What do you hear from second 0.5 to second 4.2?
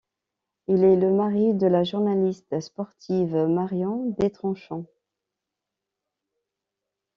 Il est le mari de la journaliste sportive Marion